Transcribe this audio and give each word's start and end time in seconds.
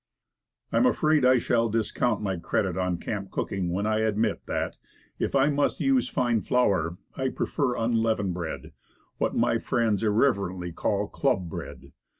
I 0.71 0.77
am 0.77 0.87
afraid 0.87 1.23
I 1.23 1.37
shall 1.37 1.69
discount 1.69 2.23
my 2.23 2.37
credit 2.37 2.75
on 2.75 2.97
camp 2.97 3.29
cooking 3.29 3.71
when 3.71 3.85
I 3.85 3.99
admit 3.99 4.47
that 4.47 4.79
if 5.19 5.35
I 5.35 5.51
must 5.51 5.79
use 5.79 6.09
fine 6.09 6.41
flour 6.41 6.97
I 7.15 7.29
prefer 7.29 7.77
unleavened 7.77 8.33
bread; 8.33 8.73
what 9.19 9.35
my 9.35 9.59
friends 9.59 10.01
irreverently 10.01 10.71
call 10.71 11.07
"club 11.07 11.47
bread." 11.49 11.91